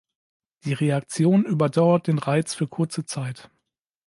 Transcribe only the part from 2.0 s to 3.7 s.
den Reiz für kurze Zeit.